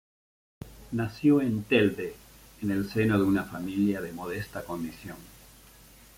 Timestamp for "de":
3.19-3.23, 4.01-4.11